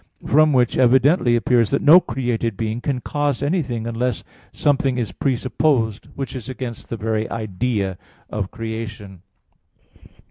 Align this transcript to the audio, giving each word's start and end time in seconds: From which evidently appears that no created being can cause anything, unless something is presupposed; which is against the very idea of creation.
From 0.25 0.51
which 0.51 0.79
evidently 0.79 1.35
appears 1.35 1.69
that 1.69 1.83
no 1.83 1.99
created 1.99 2.57
being 2.57 2.81
can 2.81 3.01
cause 3.01 3.43
anything, 3.43 3.85
unless 3.85 4.23
something 4.51 4.97
is 4.97 5.11
presupposed; 5.11 6.07
which 6.15 6.35
is 6.35 6.49
against 6.49 6.89
the 6.89 6.97
very 6.97 7.29
idea 7.29 7.99
of 8.27 8.49
creation. 8.49 9.21